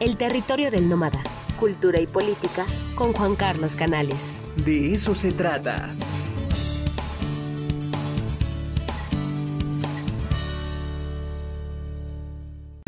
[0.00, 1.22] El territorio del nómada,
[1.56, 4.16] cultura y política con Juan Carlos Canales.
[4.56, 5.86] De eso se trata.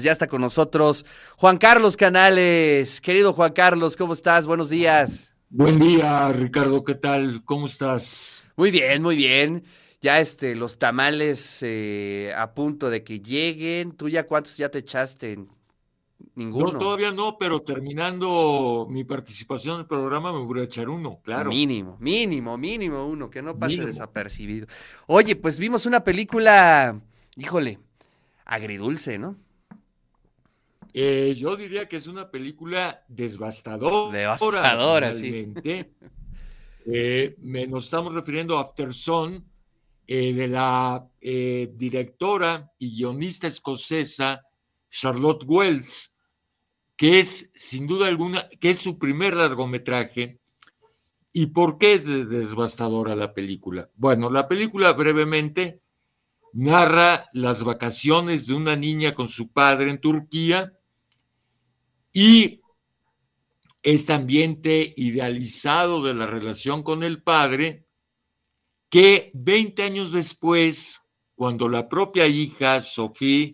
[0.03, 1.07] Ya está con nosotros
[1.37, 3.01] Juan Carlos Canales.
[3.01, 4.49] Querido Juan Carlos, ¿cómo estás?
[4.49, 5.33] Buenos días.
[5.49, 7.43] Buen día, Ricardo, ¿qué tal?
[7.45, 8.45] ¿Cómo estás?
[8.57, 9.63] Muy bien, muy bien.
[10.03, 13.93] Ya este, los tamales eh, a punto de que lleguen.
[13.93, 15.39] ¿Tú ya cuántos ya te echaste?
[16.37, 16.73] Ninguno.
[16.73, 21.19] No, todavía no, pero terminando mi participación en el programa me voy a echar uno,
[21.25, 21.49] claro.
[21.49, 24.67] Mínimo, mínimo, mínimo uno, que no pase desapercibido.
[25.07, 27.01] Oye, pues vimos una película,
[27.37, 27.79] híjole,
[28.45, 29.39] agridulce, ¿no?
[30.93, 34.19] Eh, yo diría que es una película devastadora.
[34.19, 35.55] Devastadora, sí.
[36.89, 39.45] Eh, me, nos estamos refiriendo a After Sun,
[40.07, 44.41] eh, de la directora y guionista escocesa
[44.89, 46.16] Charlotte Wells,
[46.97, 50.41] que es sin duda alguna, que es su primer largometraje.
[51.33, 53.91] ¿Y por qué es devastadora la película?
[53.95, 55.83] Bueno, la película brevemente
[56.55, 60.73] narra las vacaciones de una niña con su padre en Turquía
[62.13, 62.63] y
[63.83, 67.85] este ambiente idealizado de la relación con el padre,
[68.89, 71.03] que 20 años después,
[71.35, 73.53] cuando la propia hija, Sofía,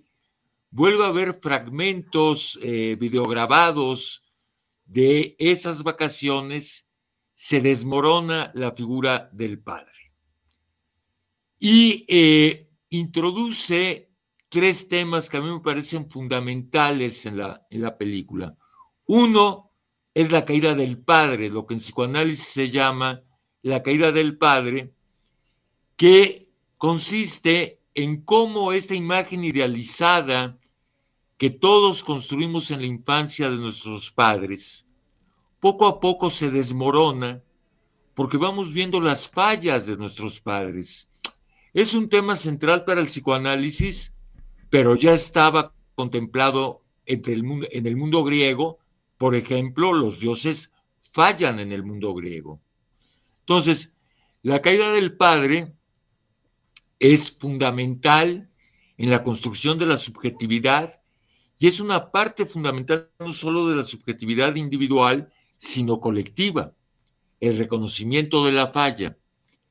[0.73, 4.25] vuelve a ver fragmentos eh, videograbados
[4.87, 6.89] de esas vacaciones,
[7.35, 9.93] se desmorona la figura del padre.
[11.59, 14.11] Y eh, introduce
[14.49, 18.57] tres temas que a mí me parecen fundamentales en la, en la película.
[19.07, 19.73] Uno
[20.15, 23.23] es la caída del padre, lo que en psicoanálisis se llama
[23.61, 24.95] la caída del padre,
[25.97, 30.59] que consiste en cómo esta imagen idealizada
[31.43, 34.87] que todos construimos en la infancia de nuestros padres,
[35.59, 37.43] poco a poco se desmorona
[38.15, 41.11] porque vamos viendo las fallas de nuestros padres.
[41.75, 44.15] Es un tema central para el psicoanálisis
[44.71, 48.79] pero ya estaba contemplado en el mundo griego,
[49.19, 50.71] por ejemplo, los dioses
[51.11, 52.61] fallan en el mundo griego.
[53.41, 53.93] Entonces,
[54.43, 55.73] la caída del padre
[57.01, 58.49] es fundamental
[58.97, 61.02] en la construcción de la subjetividad
[61.59, 66.73] y es una parte fundamental no solo de la subjetividad individual, sino colectiva,
[67.41, 69.17] el reconocimiento de la falla.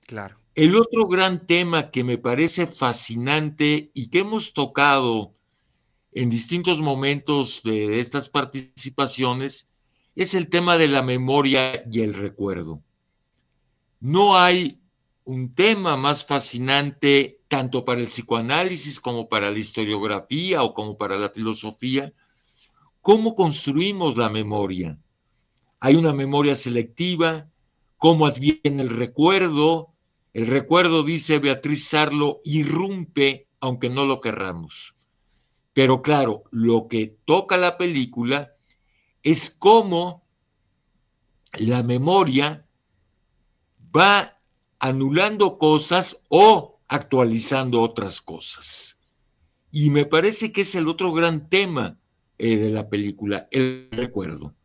[0.07, 0.37] Claro.
[0.55, 5.33] El otro gran tema que me parece fascinante y que hemos tocado
[6.11, 9.69] en distintos momentos de estas participaciones
[10.15, 12.81] es el tema de la memoria y el recuerdo.
[14.01, 14.80] No hay
[15.23, 21.17] un tema más fascinante tanto para el psicoanálisis como para la historiografía o como para
[21.17, 22.13] la filosofía,
[23.01, 24.97] cómo construimos la memoria.
[25.79, 27.49] Hay una memoria selectiva,
[27.97, 29.93] cómo adviene el recuerdo,
[30.33, 34.95] el recuerdo, dice Beatriz Sarlo, irrumpe aunque no lo querramos.
[35.73, 38.53] Pero claro, lo que toca la película
[39.23, 40.23] es cómo
[41.53, 42.65] la memoria
[43.95, 44.40] va
[44.81, 48.97] anulando cosas o actualizando otras cosas.
[49.71, 51.97] Y me parece que es el otro gran tema
[52.39, 54.55] eh, de la película, el recuerdo.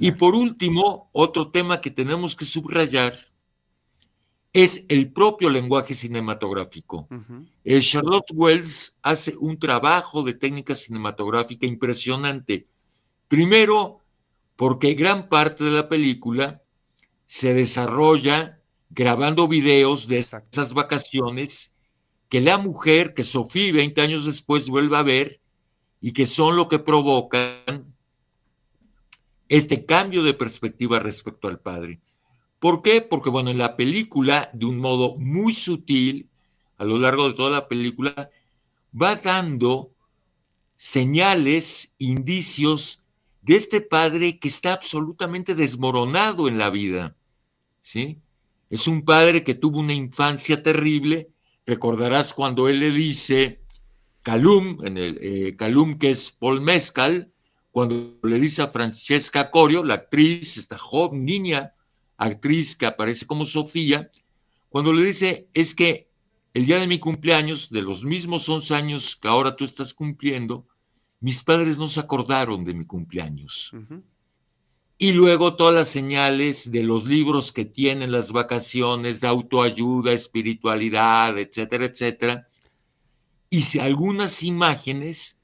[0.00, 3.14] Y por último, otro tema que tenemos que subrayar
[4.52, 7.06] es el propio lenguaje cinematográfico.
[7.64, 12.66] Eh, Charlotte Wells hace un trabajo de técnica cinematográfica impresionante.
[13.28, 14.00] Primero,
[14.56, 16.60] porque gran parte de la película
[17.26, 18.58] se desarrolla
[18.94, 21.72] grabando videos de esas vacaciones
[22.28, 25.40] que la mujer, que Sofía 20 años después vuelve a ver
[26.00, 27.84] y que son lo que provocan
[29.48, 32.00] este cambio de perspectiva respecto al padre.
[32.58, 33.02] ¿Por qué?
[33.02, 36.28] Porque, bueno, en la película, de un modo muy sutil,
[36.78, 38.30] a lo largo de toda la película,
[39.00, 39.90] va dando
[40.76, 43.02] señales, indicios
[43.42, 47.14] de este padre que está absolutamente desmoronado en la vida.
[47.82, 48.18] ¿sí?
[48.70, 51.28] Es un padre que tuvo una infancia terrible.
[51.66, 53.60] Recordarás cuando él le dice,
[54.22, 57.30] Calum, en el, eh, Calum que es Paul Mescal,
[57.70, 61.74] cuando le dice a Francesca Corio, la actriz, esta joven niña
[62.16, 64.10] actriz que aparece como Sofía,
[64.68, 66.08] cuando le dice, es que
[66.52, 70.66] el día de mi cumpleaños, de los mismos 11 años que ahora tú estás cumpliendo,
[71.20, 73.72] mis padres no se acordaron de mi cumpleaños.
[74.96, 81.36] Y luego todas las señales de los libros que tienen las vacaciones de autoayuda, espiritualidad,
[81.38, 82.48] etcétera, etcétera.
[83.50, 85.36] Y algunas imágenes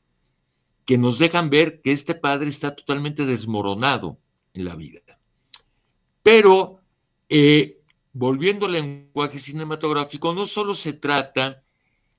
[0.85, 4.19] que nos dejan ver que este padre está totalmente desmoronado
[4.55, 5.01] en la vida.
[6.23, 6.81] Pero,
[7.29, 7.81] eh,
[8.13, 11.63] volviendo al lenguaje cinematográfico, no solo se trata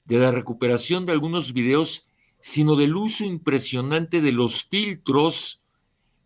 [0.06, 2.08] de la recuperación de algunos videos,
[2.40, 5.61] sino del uso impresionante de los filtros,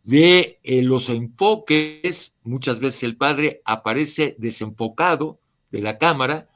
[0.06, 2.34] de eh, los enfoques.
[2.44, 5.40] Muchas veces el padre aparece desenfocado
[5.72, 6.48] de la cámara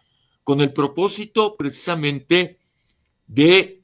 [0.44, 2.60] con el propósito precisamente
[3.28, 3.82] de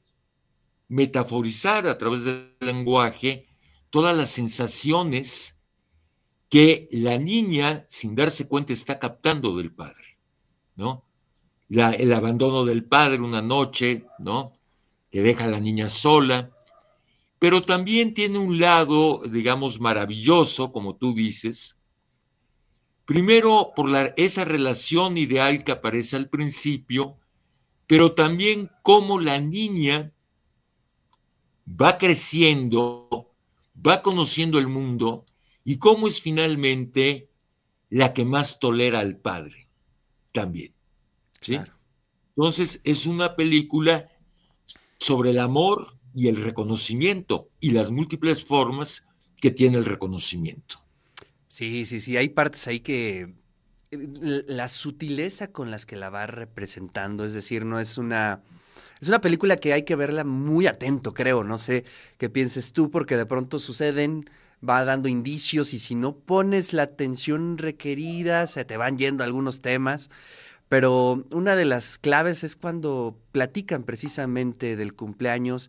[0.88, 3.46] metaforizar a través del lenguaje
[3.90, 5.58] todas las sensaciones
[6.48, 10.16] que la niña, sin darse cuenta, está captando del padre,
[10.76, 11.04] ¿no?
[11.68, 14.52] el abandono del padre una noche, ¿no?
[15.10, 16.55] Que deja a la niña sola,
[17.38, 21.76] pero también tiene un lado, digamos, maravilloso, como tú dices,
[23.04, 27.16] primero por la, esa relación ideal que aparece al principio,
[27.86, 30.12] pero también cómo la niña
[31.68, 33.30] va creciendo,
[33.86, 35.24] va conociendo el mundo
[35.64, 37.28] y cómo es finalmente
[37.90, 39.68] la que más tolera al padre
[40.32, 40.72] también.
[41.40, 41.58] ¿sí?
[42.30, 44.08] Entonces es una película
[44.98, 49.04] sobre el amor y el reconocimiento y las múltiples formas
[49.38, 50.80] que tiene el reconocimiento.
[51.46, 53.34] Sí, sí, sí, hay partes ahí que
[53.90, 58.40] eh, la sutileza con las que la va representando, es decir, no es una
[58.98, 61.44] es una película que hay que verla muy atento, creo.
[61.44, 61.84] No sé
[62.16, 64.24] qué pienses tú, porque de pronto suceden,
[64.66, 69.60] va dando indicios y si no pones la atención requerida, se te van yendo algunos
[69.60, 70.08] temas.
[70.70, 75.68] Pero una de las claves es cuando platican precisamente del cumpleaños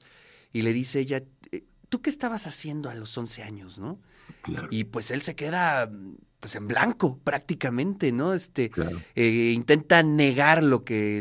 [0.58, 1.22] y le dice ella,
[1.52, 4.00] eh, ¿tú qué estabas haciendo a los 11 años, no?
[4.72, 5.92] Y pues él se queda
[6.40, 8.34] pues en blanco prácticamente, ¿no?
[8.34, 8.72] Este
[9.14, 11.20] eh, intenta negar lo que,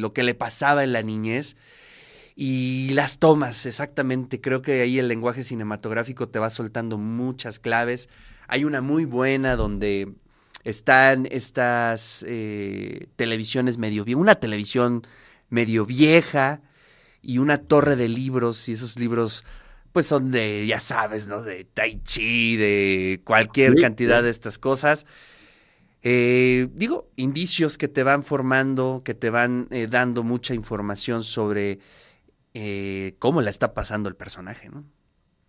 [0.00, 1.56] lo que le pasaba en la niñez
[2.34, 4.40] y las tomas, exactamente.
[4.40, 8.08] Creo que ahí el lenguaje cinematográfico te va soltando muchas claves.
[8.48, 10.12] Hay una muy buena donde
[10.64, 15.02] están estas eh, televisiones medio una televisión
[15.50, 16.62] medio vieja
[17.22, 19.44] y una torre de libros y esos libros
[19.92, 21.42] pues son de, ya sabes, ¿no?
[21.42, 25.06] De tai chi, de cualquier cantidad de estas cosas.
[26.02, 31.78] Eh, digo, indicios que te van formando, que te van eh, dando mucha información sobre
[32.54, 34.84] eh, cómo la está pasando el personaje, ¿no?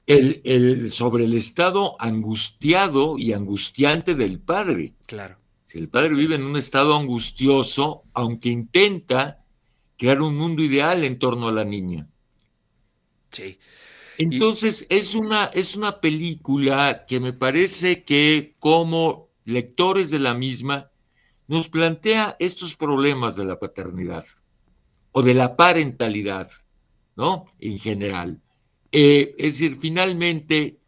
[0.05, 4.93] El, el, sobre el estado angustiado y angustiante del padre.
[5.07, 5.37] Claro.
[5.65, 9.42] Si el padre vive en un estado angustioso, aunque intenta
[9.97, 12.07] crear un mundo ideal en torno a la niña.
[13.29, 13.57] Sí.
[14.17, 20.91] Entonces, es, una, es una película que me parece que como lectores de la misma
[21.47, 24.25] nos plantea estos problemas de la paternidad
[25.11, 26.49] o de la parentalidad,
[27.15, 27.45] ¿no?
[27.59, 28.39] En general.
[28.91, 30.79] Eh, es decir, finalmente,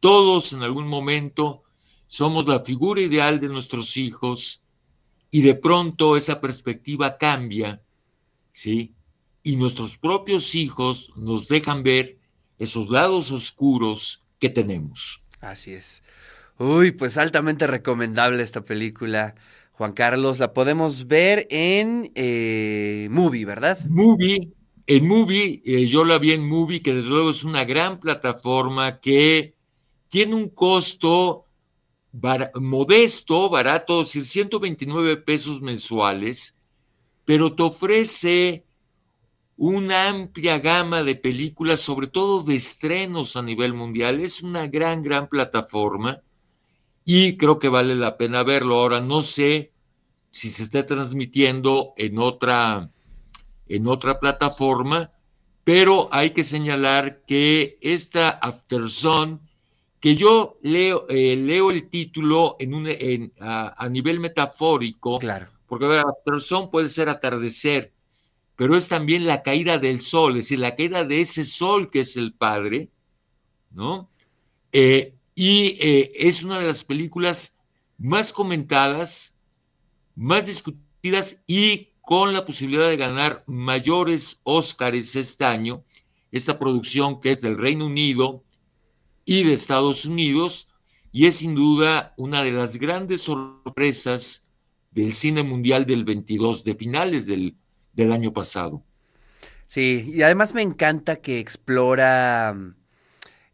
[0.00, 1.62] todos en algún momento
[2.06, 4.62] somos la figura ideal de nuestros hijos
[5.30, 7.82] y de pronto esa perspectiva cambia,
[8.54, 8.94] ¿sí?
[9.42, 12.16] Y nuestros propios hijos nos dejan ver
[12.58, 15.20] esos lados oscuros que tenemos.
[15.42, 16.02] Así es.
[16.58, 19.34] Uy, pues altamente recomendable esta película.
[19.72, 23.78] Juan Carlos, la podemos ver en eh, Movie, ¿verdad?
[23.90, 24.52] Movie,
[24.86, 29.00] en Movie, eh, yo la vi en Movie, que desde luego es una gran plataforma
[29.00, 29.54] que
[30.08, 31.46] tiene un costo
[32.54, 36.54] modesto, barato, es decir, 129 pesos mensuales,
[37.24, 38.64] pero te ofrece
[39.56, 44.20] una amplia gama de películas, sobre todo de estrenos a nivel mundial.
[44.20, 46.20] Es una gran, gran plataforma
[47.04, 48.76] y creo que vale la pena verlo.
[48.76, 49.72] Ahora no sé
[50.30, 52.90] si se está transmitiendo en otra,
[53.68, 55.10] en otra plataforma,
[55.62, 58.82] pero hay que señalar que esta After
[60.00, 65.46] que yo leo, eh, leo el título en un, a, nivel metafórico, claro.
[65.68, 67.92] Porque a ver, After puede ser atardecer,
[68.56, 72.00] pero es también la caída del sol, es decir, la caída de ese sol que
[72.00, 72.90] es el Padre,
[73.70, 74.08] ¿no?
[74.72, 77.54] Eh, y eh, es una de las películas
[77.98, 79.34] más comentadas,
[80.14, 85.82] más discutidas y con la posibilidad de ganar mayores Óscares este año,
[86.30, 88.44] esta producción que es del Reino Unido
[89.24, 90.68] y de Estados Unidos,
[91.12, 94.43] y es sin duda una de las grandes sorpresas
[94.94, 97.56] del cine mundial del 22, de finales del
[97.94, 98.82] del año pasado.
[99.66, 102.56] Sí, y además me encanta que explora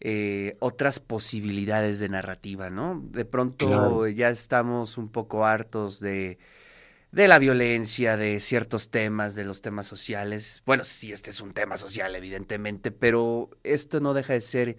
[0.00, 3.02] eh, otras posibilidades de narrativa, ¿no?
[3.10, 6.38] De pronto ya estamos un poco hartos de,
[7.12, 10.62] de la violencia, de ciertos temas, de los temas sociales.
[10.66, 14.76] Bueno, sí, este es un tema social, evidentemente, pero esto no deja de ser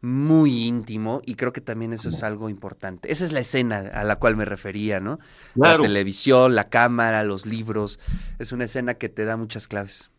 [0.00, 3.10] muy íntimo y creo que también eso es algo importante.
[3.10, 5.18] Esa es la escena a la cual me refería, ¿no?
[5.54, 7.98] La televisión, la cámara, los libros.
[8.38, 10.10] Es una escena que te da muchas claves.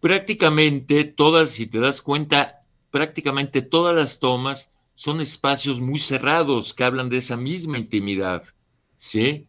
[0.00, 6.84] Prácticamente todas, si te das cuenta, prácticamente todas las tomas son espacios muy cerrados que
[6.84, 8.44] hablan de esa misma intimidad,
[8.98, 9.46] ¿sí?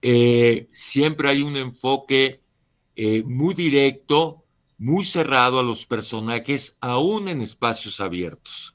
[0.00, 2.40] Eh, siempre hay un enfoque
[2.96, 4.44] eh, muy directo,
[4.78, 8.74] muy cerrado a los personajes, aún en espacios abiertos.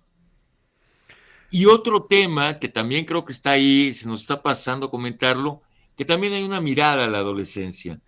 [1.50, 5.62] Y otro tema que también creo que está ahí, se nos está pasando comentarlo,
[5.96, 8.00] que también hay una mirada a la adolescencia,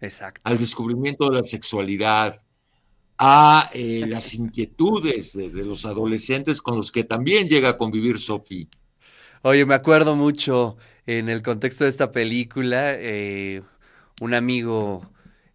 [0.44, 2.42] al descubrimiento de la sexualidad,
[3.18, 8.68] a eh, las inquietudes de, los adolescentes con los que también llega a convivir Sophie.
[9.42, 13.62] Oye, me acuerdo mucho en el contexto de esta película, eh,
[14.22, 15.08] un amigo,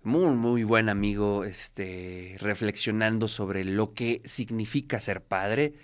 [0.03, 5.75] muy, muy buen amigo, este, reflexionando sobre lo que significa ser padre,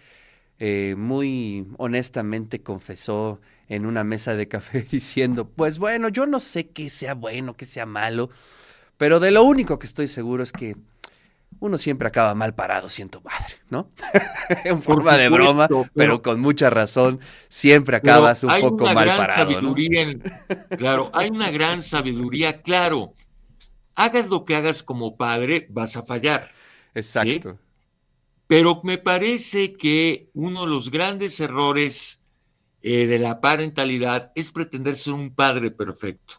[0.58, 6.68] eh, muy honestamente confesó en una mesa de café diciendo, pues bueno, yo no sé
[6.68, 8.30] qué sea bueno, qué sea malo,
[8.96, 10.76] pero de lo único que estoy seguro es que
[11.58, 13.90] uno siempre acaba mal parado siento madre, ¿no?
[14.64, 19.60] en forma de broma, pero, con mucha razón, siempre acabas un poco mal parado.
[19.62, 19.74] ¿no?
[20.76, 23.15] claro, hay una gran sabiduría, claro.
[23.96, 26.50] Hagas lo que hagas como padre, vas a fallar.
[26.94, 27.58] Exacto.
[28.46, 32.20] Pero me parece que uno de los grandes errores
[32.82, 36.34] eh, de la parentalidad es pretender ser un padre perfecto.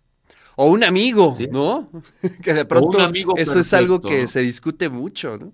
[0.56, 1.90] O un amigo, ¿no?
[2.44, 2.98] que de pronto
[3.36, 5.54] eso es algo que se discute mucho, ¿no?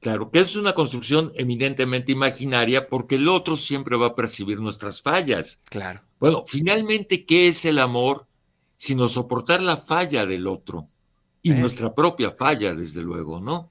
[0.00, 5.02] Claro, que es una construcción eminentemente imaginaria porque el otro siempre va a percibir nuestras
[5.02, 5.58] fallas.
[5.64, 6.00] Claro.
[6.20, 8.26] Bueno, finalmente, ¿qué es el amor?
[8.76, 10.88] Sino soportar la falla del otro
[11.42, 11.54] y eh.
[11.54, 13.70] nuestra propia falla, desde luego, ¿no?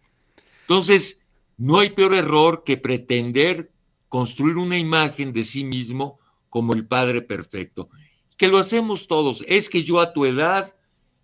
[0.61, 1.21] Entonces,
[1.57, 3.71] no hay peor error que pretender
[4.09, 6.19] construir una imagen de sí mismo
[6.49, 7.89] como el Padre perfecto
[8.37, 9.43] que lo hacemos todos.
[9.47, 10.75] Es que yo a tu edad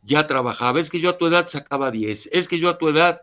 [0.04, 2.90] ya trabajaba, es que yo a tu edad sacaba 10, es que yo a tu
[2.90, 3.22] edad,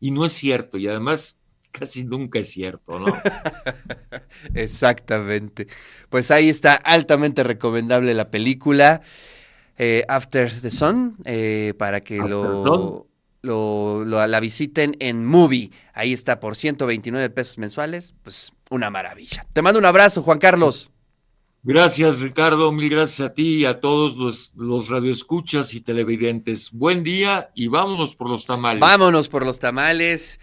[0.00, 1.36] y no es cierto, y además
[1.70, 3.06] casi nunca es cierto, ¿no?
[4.54, 5.68] Exactamente.
[6.08, 9.02] Pues ahí está altamente recomendable la película
[9.82, 13.06] eh, After the Sun eh, para que lo,
[13.40, 15.70] lo, la visiten en Movie.
[15.94, 19.46] Ahí está por 129 pesos mensuales, pues una maravilla.
[19.54, 20.90] Te mando un abrazo, Juan Carlos.
[21.62, 22.72] Gracias, Ricardo.
[22.72, 26.72] Mil gracias a ti y a todos los, los radioescuchas y televidentes.
[26.72, 28.80] Buen día y vámonos por los tamales.
[28.80, 30.40] Vámonos por los tamales.